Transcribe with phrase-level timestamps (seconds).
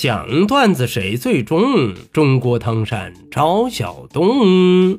[0.00, 1.94] 讲段子谁最中？
[2.10, 4.98] 中国唐山赵小东，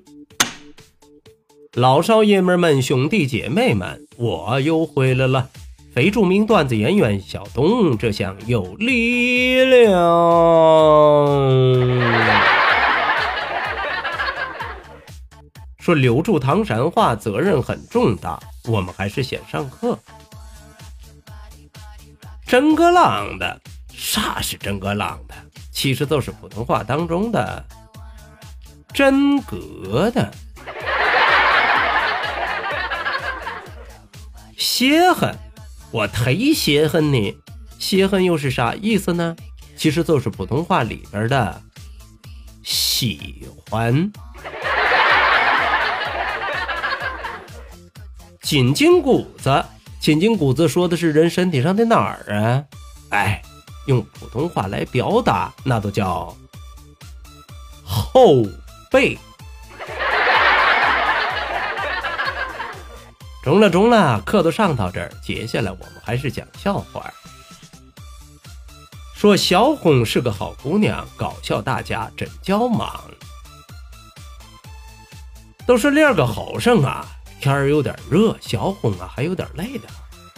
[1.74, 5.50] 老少爷们们、兄弟姐妹们，我又回来了。
[5.92, 9.92] 非著名段子演员小东，这厢有力量。
[15.80, 19.98] 说留住唐山话责任很重大，我们还是先上课。
[22.46, 23.60] 真个浪的。
[24.02, 25.36] 啥是真格朗的？
[25.72, 27.64] 其实都是普通话当中的
[28.92, 30.34] 真格的。
[34.58, 35.38] 泄恨，
[35.92, 37.38] 我忒泄恨你。
[37.78, 39.36] 泄恨又是啥意思呢？
[39.78, 41.62] 其实就是普通话里边的
[42.64, 44.12] 喜欢。
[48.42, 49.64] 紧筋骨子，
[50.00, 52.66] 紧筋骨子说的是人身体上的哪儿啊？
[53.12, 53.42] 哎。
[53.86, 56.36] 用普通话来表达，那都叫
[57.84, 58.44] 后
[58.90, 59.18] 背。
[63.44, 67.12] 中了中了，课都上到这儿，接下来我们还是讲笑话。
[69.16, 73.02] 说小红是个好姑娘，搞笑大家真叫忙。
[75.66, 77.06] 都是练个好生啊，
[77.40, 79.88] 天儿有点热，小红啊还有点累的，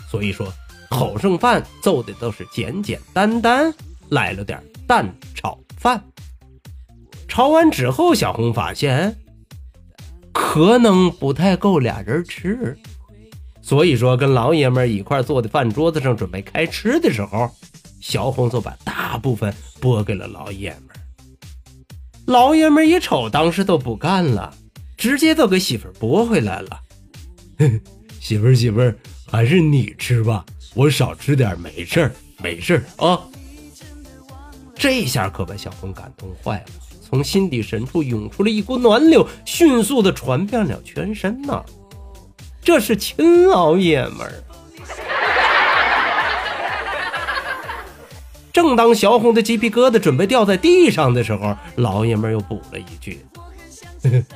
[0.09, 0.51] 所以说。
[0.93, 3.73] 后剩饭做的都是简简单单，
[4.09, 6.01] 来了点蛋炒饭。
[7.27, 9.17] 炒完之后，小红发现
[10.31, 12.77] 可能不太够俩人吃，
[13.61, 17.49] 所以说跟老爷们一块坐在饭桌子上准备开吃的时候，
[17.99, 20.95] 小红就把大部分拨给了老爷们。
[22.27, 24.55] 老爷们一瞅，当时都不干了，
[24.95, 26.79] 直接都给媳妇拨回来了。
[28.21, 28.95] 媳妇儿媳妇儿
[29.25, 30.45] 还是你吃吧。
[30.73, 32.11] 我少吃点没事儿，
[32.41, 33.21] 没事儿啊！
[34.75, 36.65] 这下可把小红感动坏了，
[37.07, 41.63] 从心底深处涌出了一股暖流，迅速的传遍了全身呐。
[42.61, 44.33] 这是亲老爷们儿。
[48.51, 53.23] 正当小红的鸡皮疙瘩准备掉在地上的时候，老爷们又补了一句：“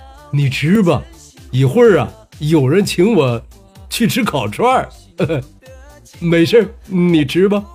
[0.31, 1.01] 你吃吧，
[1.51, 2.09] 一会儿啊，
[2.39, 3.41] 有人请我
[3.89, 4.89] 去吃烤串儿。
[6.19, 7.63] ”没事你吃吧。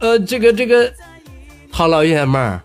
[0.00, 0.92] 呃，这个这个，
[1.70, 2.60] 好老爷们儿，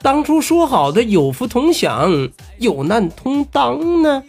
[0.00, 2.10] 当初说好的有福同享、
[2.58, 4.22] 有难同当呢？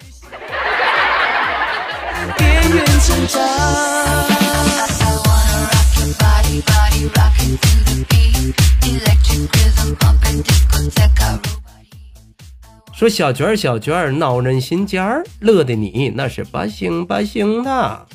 [12.99, 18.05] 说小娟儿小娟儿闹人心尖儿，乐的你那是不行不行的。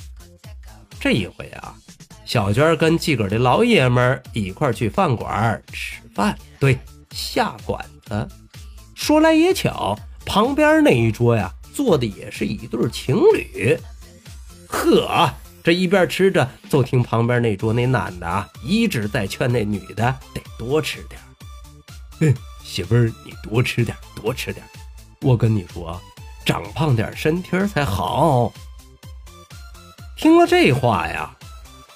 [1.00, 1.75] 这一回啊，
[2.27, 6.78] 小娟儿跟自个儿的老爷们儿一块儿去饭馆吃饭，对，
[7.12, 8.28] 下馆子。
[8.94, 13.78] 说来也巧，旁边那一桌呀，坐的也是一对情侣。
[14.69, 21.25] 呵，这一边吃着，就听旁边那桌那男的啊，一直在劝那女的得多吃点儿。
[22.21, 22.34] 哼。
[22.62, 23.94] 媳妇儿，你多吃点，
[24.25, 24.65] 多吃点。
[25.21, 26.01] 我跟你说，
[26.47, 28.51] 长胖点身体才好。
[30.17, 31.31] 听了这话呀，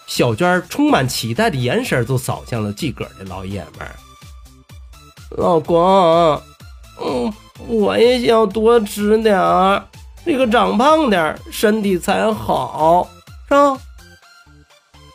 [0.07, 3.97] 小娟充满期待的眼神就扫向了自个儿的老爷们儿。
[5.39, 5.79] 老公，
[7.01, 7.33] 嗯，
[7.67, 9.83] 我也想多吃点儿，
[10.27, 13.09] 这个长胖点身体才好，
[13.49, 13.79] 是吧？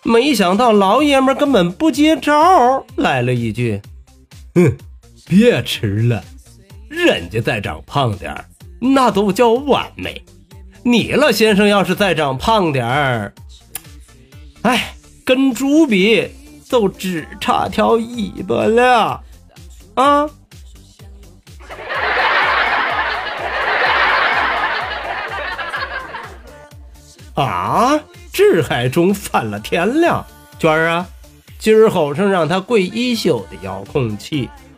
[0.03, 3.79] 没想到老爷们根本不接招，来了一句
[4.55, 4.75] ：“哼。”
[5.25, 6.21] 别吃了，
[6.93, 8.45] 人家再长胖点儿，
[8.79, 10.23] 那都叫完美。
[10.83, 13.33] 你了，先生，要是再长胖点儿，
[14.61, 14.93] 哎，
[15.25, 16.29] 跟猪比，
[16.69, 19.23] 就只差条尾巴了
[19.95, 20.29] 啊！
[27.33, 27.99] 啊！
[28.31, 30.27] 志海中翻了天了，
[30.59, 31.07] 娟儿啊，
[31.57, 34.47] 今儿后生让他跪一宿的遥控器。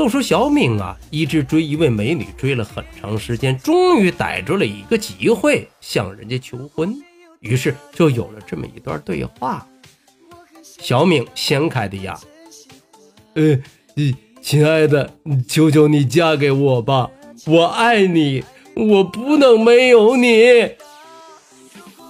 [0.00, 6.96] 就说小敏啊，一直追一位美女，追了很长时间，终于逮住了一个机会向人家求婚，
[7.40, 9.66] 于是就有了这么一段对话。
[10.62, 12.18] 小敏先开的呀，
[13.34, 13.58] 呃，
[14.40, 15.12] 亲爱的，
[15.46, 17.10] 求求你嫁给我吧，
[17.46, 18.42] 我爱你，
[18.74, 20.62] 我不能没有你。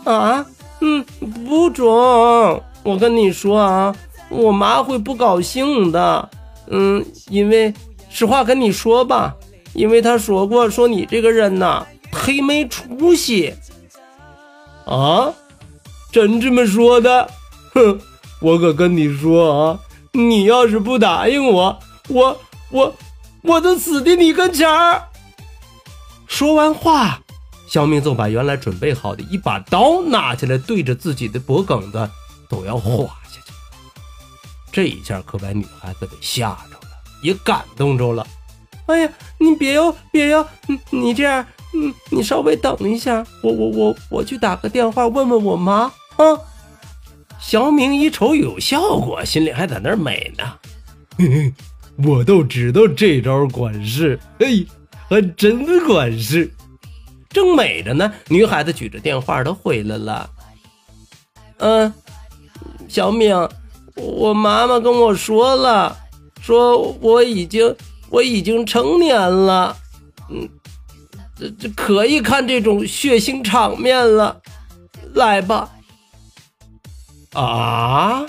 [0.05, 0.47] 啊，
[0.81, 1.05] 嗯，
[1.45, 2.63] 不中！
[2.85, 3.97] 我跟你说啊，
[4.29, 6.31] 我妈会不高兴的。
[6.71, 7.75] 嗯，因为
[8.09, 9.35] 实话跟你说吧，
[9.75, 13.55] 因为他说过，说你这个人呐，忒没出息。
[14.87, 15.33] 啊，
[16.11, 17.31] 真这么说的？
[17.75, 18.01] 哼，
[18.41, 19.81] 我可跟你说啊，
[20.13, 21.79] 你要是不答应我，
[22.09, 22.41] 我
[22.71, 22.95] 我
[23.43, 25.03] 我就死在你跟前儿。
[26.27, 27.21] 说完话，
[27.69, 32.09] 小明就把原来准备好的一把刀拿起来，对着自己的脖梗子
[32.49, 33.20] 都要划。
[34.73, 38.27] 这一下可把女孩子给吓着了，也感动着了。
[38.87, 46.25] 哎呀，你别要别要，你你这样，嗯，你稍微等一下，我我我我去打个电话问问我妈啊。
[47.39, 51.55] 小明一瞅有效果，心里还在那美呢。
[52.07, 54.67] 我都知道这招管事，嘿，
[55.09, 56.53] 还真管事。
[57.29, 60.31] 正美着呢，女孩子举着电话都回来了。
[61.59, 61.93] 嗯，
[62.89, 63.49] 小明。
[64.01, 65.97] 我妈妈跟我说了，
[66.41, 67.75] 说我已经
[68.09, 69.77] 我已经成年了，
[70.31, 70.49] 嗯，
[71.39, 74.41] 这这可以看这种血腥场面了，
[75.15, 75.71] 来吧。
[77.33, 78.27] 啊！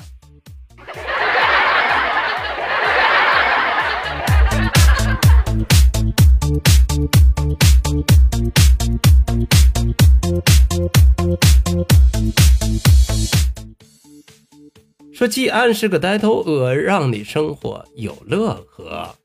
[15.22, 19.16] 说季安是个呆头鹅，让你生活有乐呵。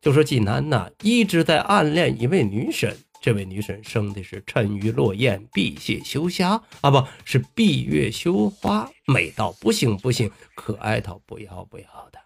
[0.00, 12.20] 就说季南呢，一直在暗恋一位女神，这位女神生的是沉鱼落雁、闭月羞花啊，不是闭月羞花，美到不行不行，可爱到不要不要的。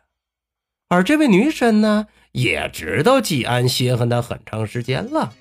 [0.89, 5.33] 而这位女神呢，也知道季安稀罕她很长时间了，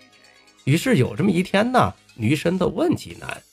[0.64, 3.44] 于是有这么一天呢，女神都问季南：“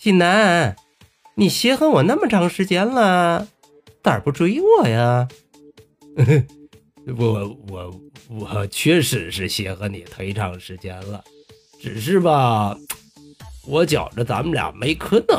[0.00, 0.74] 季南。”
[1.36, 3.48] 你稀罕我那么长时间了，
[4.02, 5.26] 咋不追我呀？
[7.18, 11.22] 我我我确实是稀罕你忒长时间了，
[11.80, 12.76] 只是吧，
[13.66, 15.36] 我觉着咱们俩没可能。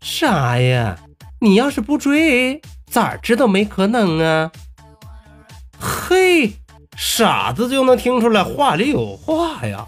[0.00, 0.96] 啥呀？
[1.40, 4.52] 你要是不追，咋知道没可能啊？
[5.80, 6.52] 嘿，
[6.96, 9.86] 傻子就能听出来话里有话呀！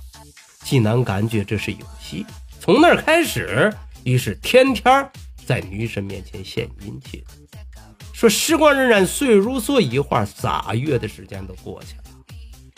[0.65, 2.27] 济南感觉这是游戏，
[2.61, 3.73] 从那儿开始。
[4.05, 5.11] 于是天天
[5.47, 7.23] 在女神面前献殷勤，
[8.13, 12.05] 说时光荏苒，岁月如梭，一晃仨月的时间都过去了，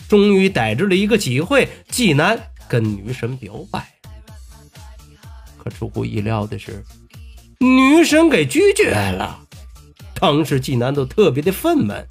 [0.09, 3.87] 终于逮住了一个机会，济南跟女神表白。
[5.59, 6.85] 可出乎意料的是，
[7.61, 9.39] 女神给拒绝了。
[10.15, 12.05] 当时济南都特别的愤懑，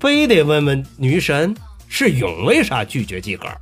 [0.00, 1.56] 非得问问女神
[1.88, 3.60] 是勇为啥拒绝自个儿。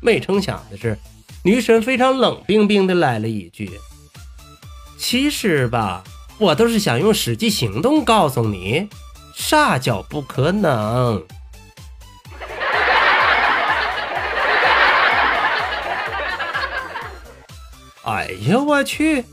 [0.00, 0.98] 没成想的是。
[1.46, 3.70] 女神非常冷冰冰的来了一句
[4.98, 6.02] ：“其实吧，
[6.38, 8.88] 我都是想用实际行动告诉你，
[9.32, 11.22] 啥叫不可能。
[18.02, 19.24] ”哎呀，我去！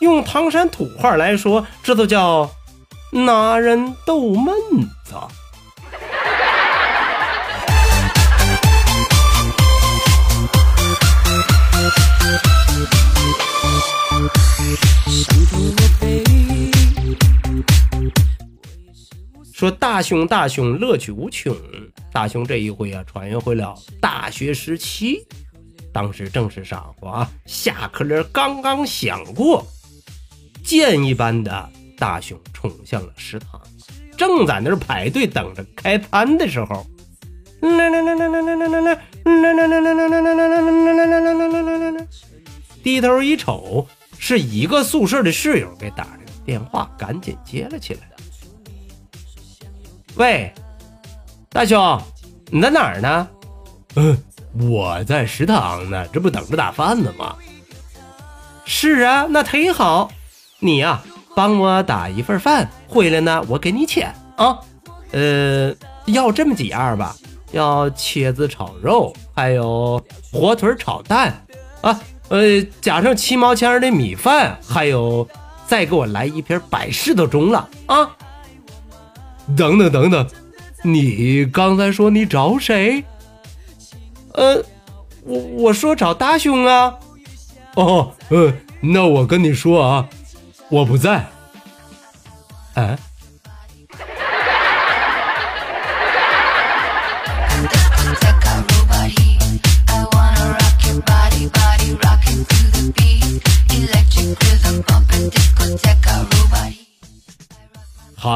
[0.00, 2.50] 用唐山土话来说，这都叫
[3.10, 4.54] 拿人逗闷
[5.02, 5.14] 子。
[19.64, 21.56] 说大熊大熊乐趣无穷，
[22.12, 25.26] 大熊这一回啊，穿越回了大学时期。
[25.90, 29.66] 当时正是上午啊，下课铃刚刚响过，
[30.62, 33.58] 箭一般的大熊冲向了食堂，
[34.18, 36.86] 正在那儿排队等着开餐的时候，
[42.82, 48.13] 低头一瞅，是一个宿舍的室友给打的电话，赶紧接了起来。
[50.16, 50.52] 喂，
[51.50, 52.00] 大兄，
[52.46, 53.28] 你在哪儿呢？
[53.96, 54.16] 嗯，
[54.70, 57.34] 我在食堂呢，这不等着打饭呢吗？
[58.64, 60.10] 是啊，那忒好。
[60.60, 61.02] 你呀，
[61.34, 64.56] 帮我打一份饭，回来呢，我给你钱啊。
[65.10, 65.74] 呃，
[66.06, 67.16] 要这么几样吧，
[67.50, 70.00] 要茄子炒肉，还有
[70.32, 71.44] 火腿炒蛋
[71.80, 72.00] 啊。
[72.28, 75.28] 呃，加上七毛钱的米饭，还有
[75.66, 78.16] 再给我来一瓶百事的中了啊！
[79.56, 80.26] 等等等等，
[80.82, 83.04] 你刚才说你找谁？
[84.32, 84.64] 呃，
[85.22, 86.94] 我我说找大兄啊。
[87.74, 90.08] 哦，呃，那我跟你说啊，
[90.68, 91.26] 我不在。
[92.74, 92.98] 哎。